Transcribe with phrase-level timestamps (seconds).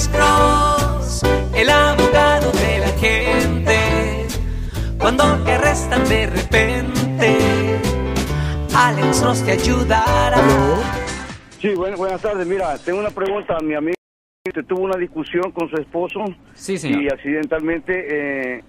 [0.00, 1.22] Alex Cross,
[1.54, 4.26] el abogado de la gente.
[4.98, 7.36] Cuando te arrestan de repente,
[8.74, 10.38] Alex Cross te ayudará.
[11.60, 12.46] Sí, bueno, buenas tardes.
[12.46, 13.58] Mira, tengo una pregunta.
[13.62, 13.94] Mi amigo
[14.66, 16.20] tuvo una discusión con su esposo
[16.54, 17.02] Sí, señor.
[17.02, 18.64] y accidentalmente eh,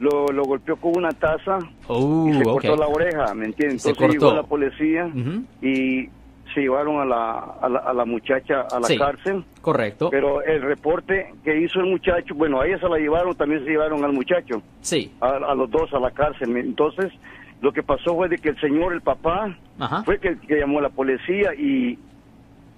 [0.00, 2.52] lo, lo golpeó con una taza Oh, y se ok.
[2.60, 3.80] cortó la oreja, ¿me entiendes?
[3.80, 4.26] Se Entonces cortó.
[4.26, 5.44] llegó la policía Ujú.
[5.62, 6.10] y
[6.54, 8.96] se llevaron a la, a la, a la muchacha a la Sí.
[8.96, 9.44] cárcel.
[9.60, 10.08] Correcto.
[10.10, 13.70] Pero el reporte que hizo el muchacho, bueno, a ella se la llevaron, también se
[13.70, 15.12] llevaron al muchacho, Sí.
[15.20, 16.56] a, a los dos a la cárcel.
[16.56, 17.12] Entonces,
[17.60, 20.02] lo que pasó fue de que el señor, el papá, Ajá.
[20.04, 21.98] fue que, que llamó a la policía y,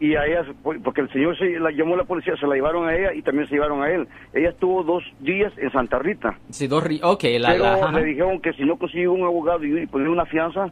[0.00, 0.44] y a ella,
[0.82, 3.22] porque el señor se la llamó a la policía, se la llevaron a ella y
[3.22, 4.08] también se llevaron a él.
[4.32, 8.04] Ella estuvo dos días en Santa Rita, Sí, dos ri- ok, la, pero la- le
[8.04, 10.70] dijeron que si no consiguió un abogado y, y ponía una fianza,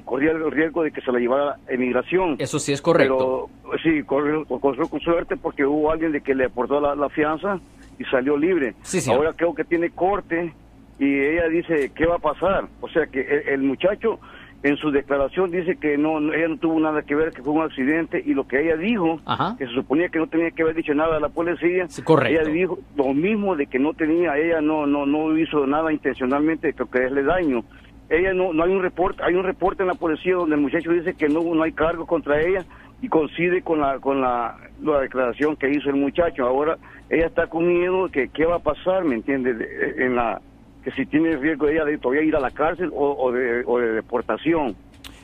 [0.00, 2.36] corría el riesgo de que se la llevara emigración.
[2.38, 3.50] Eso sí es correcto.
[3.62, 7.10] Pero sí, corrió, corrió con suerte porque hubo alguien de que le aportó la, la
[7.10, 7.60] fianza
[7.98, 8.74] y salió libre.
[8.82, 8.98] Sí.
[9.10, 10.54] Ahora creo que tiene corte
[10.98, 12.64] y ella dice, ¿qué va a pasar?
[12.80, 14.18] O sea que el, el muchacho
[14.64, 17.52] en su declaración dice que no, no- ella no tuvo nada que ver, que fue
[17.52, 19.56] un accidente y lo que ella dijo, Ajá.
[19.58, 22.44] que se suponía que no tenía que haber dicho nada a la policía, Sí, ella
[22.44, 26.82] dijo lo mismo de que no tenía, ella no no no hizo nada intencionalmente que
[26.84, 27.64] hacerle daño.
[28.10, 30.90] Ella no no hay un reporte, hay un reporte en la policía donde el muchacho
[30.90, 32.64] dice que no no hay cargo contra ella
[33.00, 36.44] y coincide con la con la, la declaración que hizo el muchacho.
[36.46, 36.76] Ahora
[37.08, 39.58] ella está con miedo de que qué va a pasar, ¿me entiendes?
[39.58, 40.40] De- En la
[40.84, 43.78] que si tiene riesgo ella de todavía ir a la cárcel o, o de, o
[43.78, 44.74] de deportación.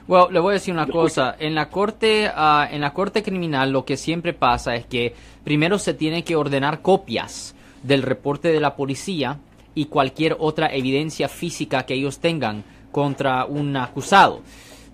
[0.07, 1.35] Bueno, le voy a decir una cosa.
[1.39, 5.79] En la corte, ah, en la corte criminal, lo que siempre pasa es que primero
[5.79, 9.37] se tiene que ordenar copias del reporte de la policía
[9.79, 14.41] y cualquier otra evidencia física que ellos tengan contra un acusado.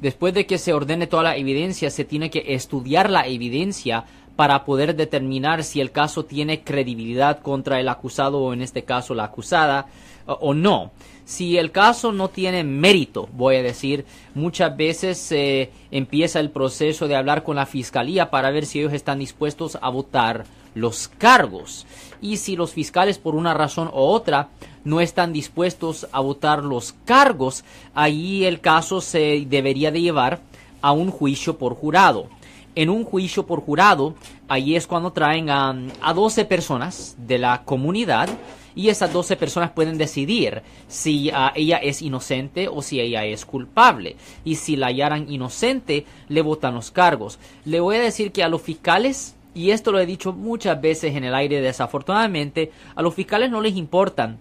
[0.03, 4.05] Después de que se ordene toda la evidencia, se tiene que estudiar la evidencia
[4.37, 9.15] para poder determinar si el caso tiene credibilidad contra el acusado o en este caso
[9.15, 9.87] la acusada
[10.27, 10.91] o- no.
[11.25, 17.09] Si el caso no tiene mérito, voy a decir, muchas veces eh, empieza el proceso
[17.09, 20.45] de hablar con la fiscalía para ver si ellos están dispuestos a votar
[20.75, 21.87] los cargos.
[22.21, 24.49] Y si los fiscales por una razón u otra
[24.85, 27.65] no están dispuestos a votar los cargos,
[27.95, 30.41] ahí el caso se debería de llevar
[30.81, 32.29] a un juicio por jurado.
[32.75, 34.15] En un juicio por jurado,
[34.49, 38.29] ahí es cuando traen a, a 12 personas de la comunidad
[38.75, 43.45] y esas 12 personas pueden decidir si ah, ella es inocente o si ella es
[43.45, 44.17] culpable.
[44.45, 47.39] Y si la hallaran inocente, le votan los cargos.
[47.65, 51.15] Le voy a decir que a los fiscales, y esto lo he dicho muchas veces
[51.15, 54.39] en el aire desafortunadamente, a los fiscales no les importan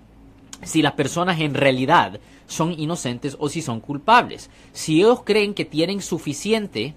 [0.64, 4.50] si las personas en realidad son inocentes o si son culpables.
[4.72, 6.94] Si ellos creen que tienen suficiente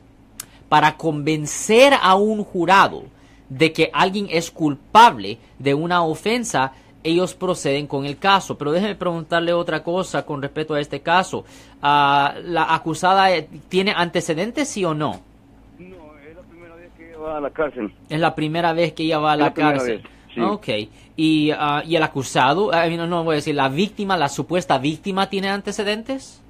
[0.68, 3.04] para convencer a un jurado
[3.48, 6.72] de que alguien es culpable de una ofensa,
[7.04, 8.58] ellos proceden con el caso.
[8.58, 11.44] Pero déjeme preguntarle otra cosa con respecto a este caso.
[11.80, 15.20] Ah, ¿La acusada eh, tiene antecedentes, sí o no?
[15.78, 17.92] No, es la primera vez que ella va a la cárcel.
[18.08, 20.02] Es la primera vez que ella va a la, la cárcel.
[20.34, 20.40] sí.
[20.40, 20.68] Ok.
[21.16, 22.70] ¿Y, ah, ¿Y el acusado?
[22.72, 26.42] Ah, no, no voy a decir, ¿la víctima, la supuesta víctima tiene antecedentes?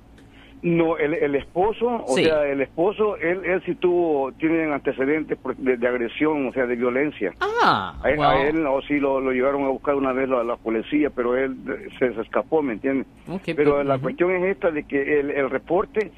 [0.62, 5.76] No, el, el esposo, o sea, el esposo, él, él sí tuvo, tiene antecedentes de,
[5.76, 7.32] de agresión, o sea, de violencia.
[7.40, 10.56] Ah, A, a él no, sí lo, lo llevaron a buscar una vez la, la
[10.56, 13.06] policía, pero él eh, se, se escapó, ¿me entiendes?
[13.28, 14.02] ok, Pero pues, la ujú.
[14.04, 16.10] cuestión es esta de que el, el reporte,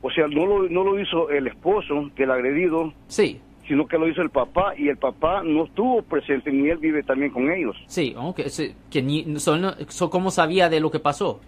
[0.00, 3.96] o sea, no lo, no lo hizo el esposo, que el agredido, Sí, sino que
[3.96, 7.48] lo hizo el papá, y el papá no estuvo presente, ni él vive también con
[7.52, 7.76] ellos.
[7.86, 8.40] sí, ok.
[8.48, 11.40] sí, que ni, son, son- ¿Cómo sabía de lo que pasó?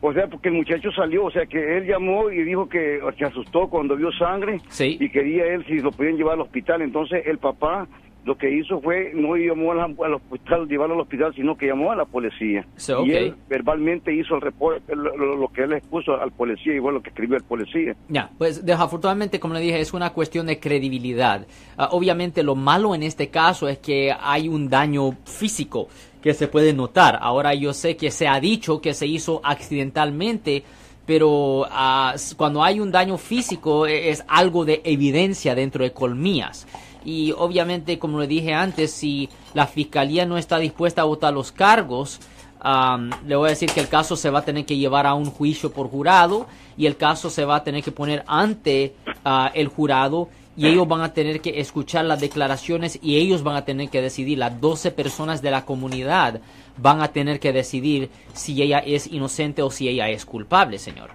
[0.00, 3.24] O sea, porque el muchacho salió, o sea, que él llamó y dijo que se
[3.24, 4.96] asustó cuando vio sangre Sí.
[5.00, 6.82] y quería él si lo podían llevar al hospital.
[6.82, 7.88] Entonces el papá
[8.24, 11.92] lo que hizo fue no llamó al, al hospital, llevarlo al hospital, sino que llamó
[11.92, 12.66] a la policía.
[13.06, 16.94] Y él verbalmente hizo el reporte, lo, lo- lo que él expuso al policía, igual
[16.96, 17.96] lo que escribió el policía.
[18.08, 21.46] Ya, pues desafortunadamente, como le dije, es una cuestión de credibilidad.
[21.78, 25.88] Ah, obviamente lo malo en este caso es que hay un daño físico
[26.20, 27.18] que se puede notar.
[27.22, 30.64] Ahora yo sé que se ha dicho que se hizo accidentalmente,
[31.08, 31.66] pero
[32.14, 36.66] s- cuando hay un daño físico e- es algo de evidencia dentro de colmillas.
[37.04, 41.50] Y obviamente, como le dije antes, si la fiscalía no está dispuesta a votar los
[41.50, 42.20] cargos,
[42.60, 45.14] Am, le voy a decir que el caso se va a tener que llevar a
[45.14, 46.46] un juicio por jurado
[46.76, 50.28] y el caso se va a tener que poner ante ah, el jurado
[50.58, 54.02] y ellos van a tener que escuchar las declaraciones y ellos van a tener que
[54.02, 56.40] decidir, las 12 personas de la comunidad
[56.76, 61.10] van a tener que decidir si ella es inocente o si ella es culpable, señor.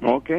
[0.00, 0.30] Ok.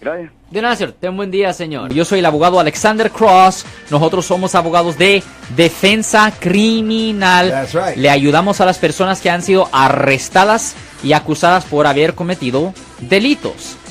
[0.00, 0.30] Gracias.
[0.50, 0.94] De nada, señor.
[1.00, 1.92] Ten buen día, señor.
[1.92, 3.66] Yo soy el abogado Alexander Cross.
[3.90, 5.24] Nosotros somos abogados de
[5.56, 7.50] defensa criminal.
[7.50, 7.96] That's right.
[7.96, 13.76] Le ayudamos a las personas que han sido arrestadas y acusadas por haber cometido delitos.